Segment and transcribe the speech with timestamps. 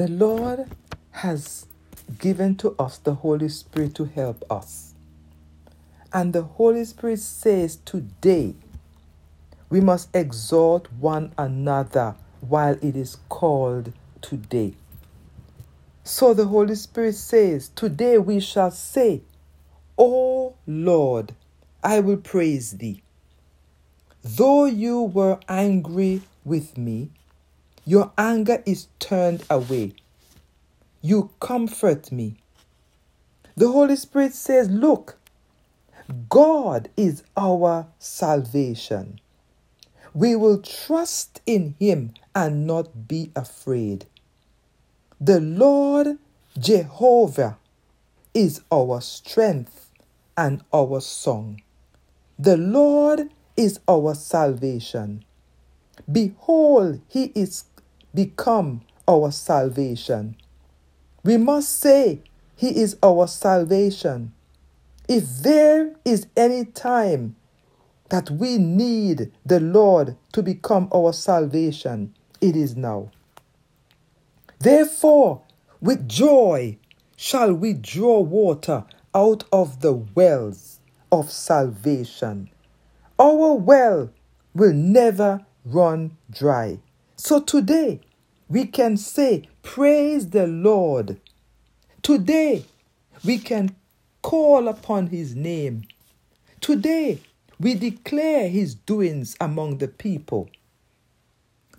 [0.00, 0.64] The Lord
[1.10, 1.66] has
[2.18, 4.94] given to us the Holy Spirit to help us.
[6.10, 8.54] And the Holy Spirit says today
[9.68, 13.92] we must exhort one another while it is called
[14.22, 14.72] today.
[16.02, 19.20] So the Holy Spirit says, Today we shall say,
[19.98, 21.34] O Lord,
[21.84, 23.02] I will praise thee.
[24.24, 27.10] Though you were angry with me,
[27.90, 29.92] your anger is turned away.
[31.02, 32.36] You comfort me.
[33.56, 35.18] The Holy Spirit says, Look,
[36.28, 39.20] God is our salvation.
[40.14, 44.06] We will trust in Him and not be afraid.
[45.20, 46.18] The Lord
[46.56, 47.58] Jehovah
[48.32, 49.90] is our strength
[50.36, 51.60] and our song.
[52.38, 55.24] The Lord is our salvation.
[56.10, 57.64] Behold, He is
[58.14, 60.36] become our salvation.
[61.22, 62.22] We must say,
[62.56, 64.32] He is our salvation.
[65.08, 67.36] If there is any time
[68.10, 73.10] that we need the Lord to become our salvation, it is now.
[74.58, 75.42] Therefore,
[75.80, 76.78] with joy
[77.16, 80.80] shall we draw water out of the wells
[81.10, 82.50] of salvation.
[83.18, 84.10] Our well
[84.54, 86.78] will never run dry.
[87.22, 88.00] So today,
[88.48, 91.20] we can say, Praise the Lord.
[92.00, 92.64] Today,
[93.22, 93.76] we can
[94.22, 95.82] call upon His name.
[96.62, 97.20] Today,
[97.60, 100.48] we declare His doings among the people.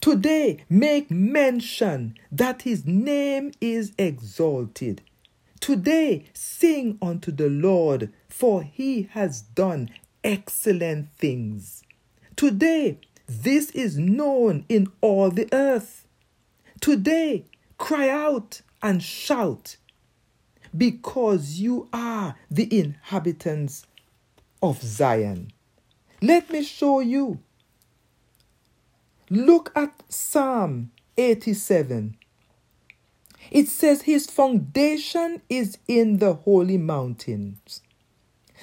[0.00, 5.02] Today, make mention that His name is exalted.
[5.60, 9.90] Today, sing unto the Lord, for He has done
[10.24, 11.84] excellent things.
[12.34, 16.06] Today, this is known in all the earth.
[16.80, 17.44] Today,
[17.76, 19.76] cry out and shout
[20.76, 23.86] because you are the inhabitants
[24.62, 25.52] of Zion.
[26.22, 27.40] Let me show you.
[29.30, 32.16] Look at Psalm 87.
[33.50, 37.82] It says, His foundation is in the holy mountains.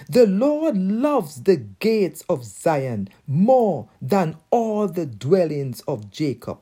[0.09, 6.59] The Lord loves the gates of Zion more than all the dwellings of Jacob.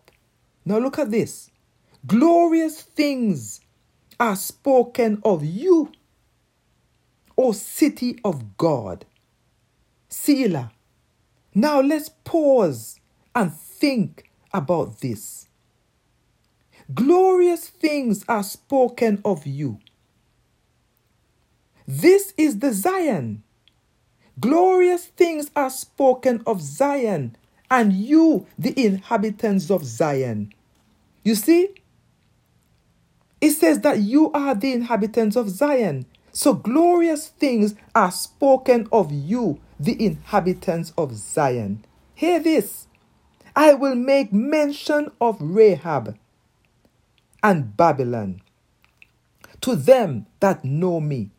[0.66, 1.50] Now look at this.
[2.06, 3.62] Glorious things
[4.20, 5.92] are spoken of you,
[7.38, 9.06] O city of God.
[10.10, 10.72] Selah.
[11.56, 13.00] Now let's pause
[13.36, 15.48] and think about this.
[16.94, 19.80] Glorious things are spoken of you.
[21.88, 23.44] This is the Zion.
[24.40, 27.36] Glorious things are spoken of Zion
[27.70, 30.54] and you, the inhabitants of Zion.
[31.24, 31.70] You see,
[33.42, 36.06] it says that you are the inhabitants of Zion.
[36.32, 41.86] So glorious things are spoken of you, the inhabitants of Zion.
[42.16, 42.88] Hear this
[43.56, 46.18] I will make mention of Rahab
[47.44, 48.42] and Babylon
[49.62, 51.30] to them that know me.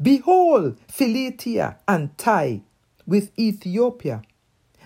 [0.00, 2.60] Behold, Philistia and Tyre
[3.06, 4.22] with Ethiopia.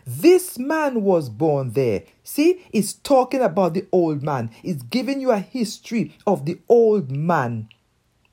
[0.06, 2.02] This man was born there.
[2.22, 4.50] See, it's talking about the old man.
[4.62, 7.69] It's giving you a history of the old man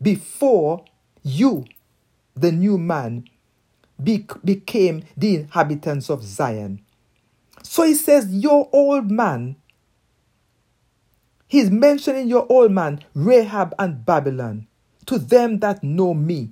[0.01, 0.83] before
[1.23, 1.65] you,
[2.35, 3.25] the new man,
[4.01, 6.81] be- became the inhabitants of Zion.
[7.63, 9.55] So he says, Your old man,
[11.47, 14.67] he's mentioning your old man, Rahab and Babylon,
[15.05, 16.51] to them that know me.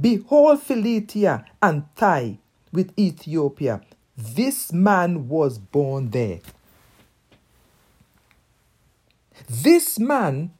[0.00, 2.38] Behold, Philistia and Tyre
[2.72, 3.80] with Ethiopia.
[4.16, 6.40] This man was born there.
[9.48, 10.52] This man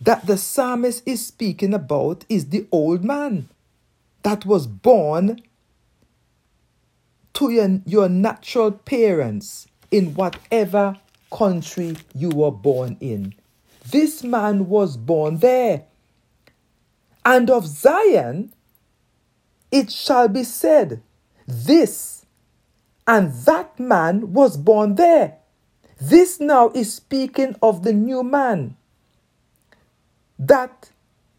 [0.00, 3.48] that the psalmist is speaking about is the old man
[4.22, 5.40] that was born
[7.34, 10.98] to your, your natural parents in whatever
[11.30, 13.34] country you were born in.
[13.90, 15.84] This man was born there.
[17.24, 18.52] And of Zion,
[19.70, 21.02] it shall be said,
[21.46, 22.16] This
[23.06, 25.36] and that man was born there.
[26.00, 28.76] This now is speaking of the new man
[30.38, 30.90] that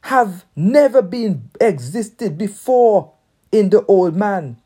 [0.01, 3.12] have never been existed before
[3.51, 4.57] in the old man.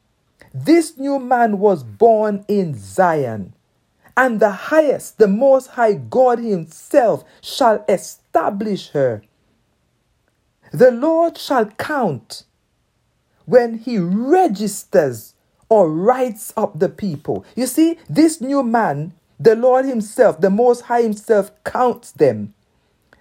[0.53, 3.53] This new man was born in Zion,
[4.15, 9.23] and the highest, the most high God himself shall establish her.
[10.71, 12.43] The Lord shall count
[13.51, 15.35] when he registers
[15.69, 17.45] or writes up the people.
[17.55, 22.53] You see, this new man the Lord Himself, the Most High Himself, counts them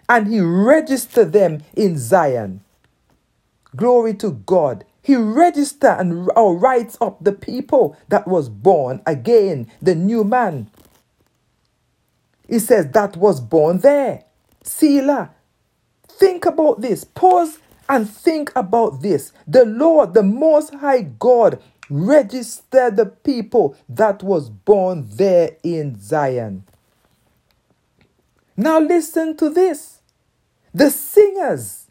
[0.09, 2.61] and He registered them in Zion.
[3.75, 4.85] Glory to God.
[5.03, 10.71] He registered and or writes up the people that was born again, the new man.
[12.47, 14.25] He says that was born there.
[14.63, 15.31] Selah.
[16.07, 17.05] Think about this.
[17.05, 17.59] Pause
[17.91, 19.33] and think about this.
[19.49, 21.61] The Lord, the Most High God,
[21.91, 26.65] registered the people that was born there in Zion.
[28.57, 30.01] Now listen to this.
[30.73, 31.89] The singers,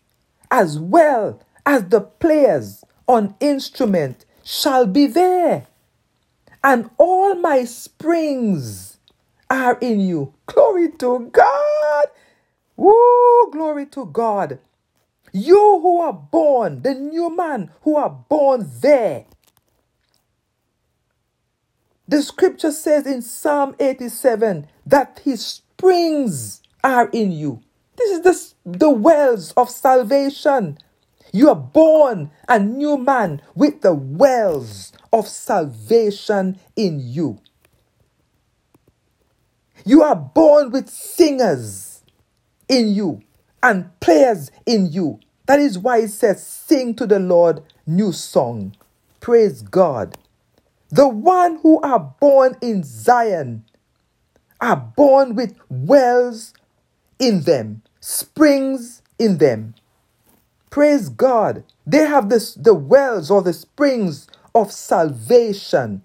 [0.50, 5.68] as well as the players on instrument, shall be there,
[6.64, 9.00] and all my springs
[9.50, 10.34] are in you.
[10.46, 12.06] Glory to God.
[12.78, 14.60] Woo, glory to God.
[15.32, 19.26] You who are born, the new man who are born there.
[22.08, 27.62] The scripture says in Psalm 87 that his springs are in you.
[27.98, 28.22] This is
[28.64, 30.80] the, the wells of salvation.
[31.32, 37.40] You are born a new man with the wells of salvation in you.
[39.86, 42.04] You are born with singers
[42.68, 43.22] in you
[43.64, 45.20] and players in you.
[45.48, 48.76] That is why it says, Sing to the Lord new song.
[49.20, 50.18] Praise God.
[50.90, 53.66] The one who are born in Zion
[54.62, 56.54] are born with wells
[57.20, 59.76] in them, springs in them.
[60.72, 61.64] Praise God.
[61.88, 66.04] They have this, the wells or the springs of salvation.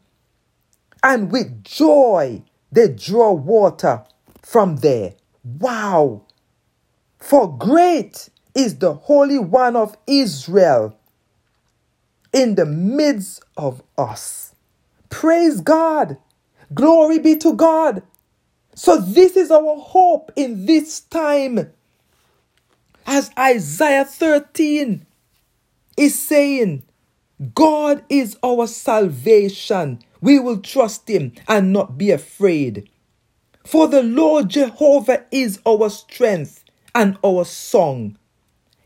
[1.05, 2.43] And with joy,
[2.73, 4.05] they draw water
[4.43, 5.15] from there.
[5.45, 6.24] Wow.
[7.25, 10.95] For great is the Holy One of Israel
[12.35, 14.55] in the midst of us.
[15.09, 16.19] Praise God.
[16.75, 18.03] Glory be to God.
[18.75, 21.73] So, this is our hope in this time.
[23.07, 25.07] As Isaiah 13
[25.97, 26.83] is saying,
[27.55, 30.01] God is our salvation.
[30.21, 32.91] We will trust Him and not be afraid.
[33.65, 36.64] For the Lord Jehovah is our strength
[36.95, 38.19] and our song.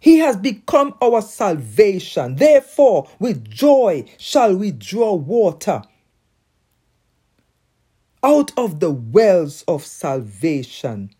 [0.00, 2.36] He has become our salvation.
[2.36, 5.82] Therefore, with joy shall we draw water
[8.22, 11.10] out of the wells of salvation.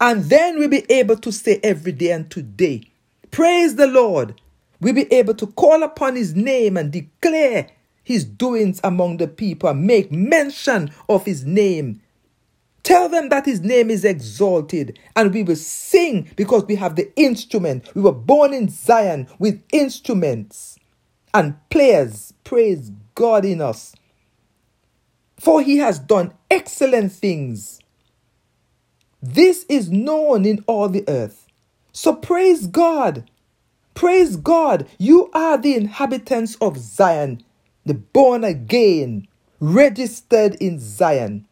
[0.00, 2.82] And then we'll be able to say every day and today,
[3.30, 4.40] Praise the Lord.
[4.80, 7.68] We'll be able to call upon His name and declare
[8.04, 12.02] His doings among the people, and make mention of His name.
[12.86, 17.12] Tell them that His name is exalted, and we will sing because we have the
[17.18, 17.94] instrument.
[17.96, 20.78] We were born in Zion with instruments
[21.34, 22.34] and players.
[22.44, 23.96] Praise God in us.
[25.40, 27.80] For He has done excellent things
[29.22, 31.46] this is known in all the earth.
[31.92, 33.30] So praise God.
[33.94, 34.88] Praise God.
[34.98, 37.42] You are the inhabitants of Zion,
[37.86, 39.28] the born again,
[39.60, 41.46] registered in Zion.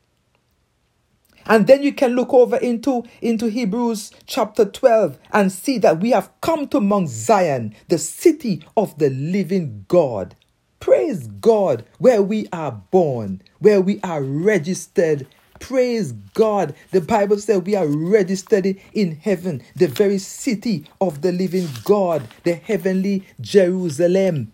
[1.46, 6.10] And then you can look over into, into Hebrews chapter 12 and see that we
[6.10, 10.36] have come to Mount Zion, the city of the living God.
[10.80, 15.26] Praise God, where we are born, where we are registered
[15.60, 16.74] Praise God.
[16.90, 22.28] The Bible says we are registered in heaven, the very city of the living God,
[22.44, 24.52] the heavenly Jerusalem.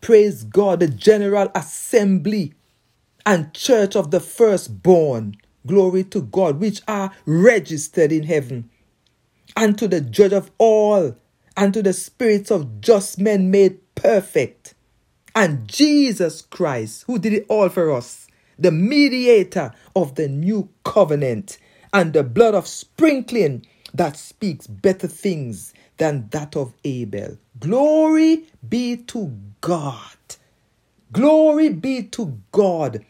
[0.00, 2.54] Praise God, the general assembly
[3.26, 5.36] and church of the firstborn.
[5.66, 8.70] Glory to God, which are registered in heaven.
[9.56, 11.16] And to the judge of all,
[11.56, 14.74] and to the spirits of just men made perfect.
[15.34, 18.26] And Jesus Christ, who did it all for us
[18.58, 21.58] the mediator of the new covenant,
[21.92, 27.36] and the blood of sprinkling that speaks better things than that of Abel.
[27.58, 30.16] Glory be to God.
[31.12, 33.04] Glory be to God.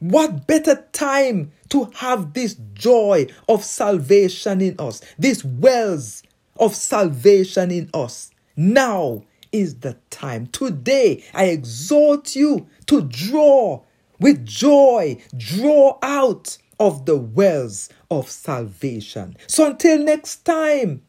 [0.00, 6.22] What better time to have this joy of salvation in us, these wells
[6.58, 8.30] of salvation in us.
[8.56, 10.48] Now is the time.
[10.48, 13.82] Today, I exhort you to draw
[14.20, 19.36] with joy draw out of the wells of salvation.
[19.46, 21.02] So until next time,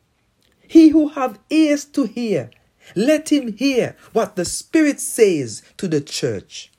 [0.67, 2.51] he who have ears to hear,
[2.95, 6.71] let him hear what the Spirit says to the church.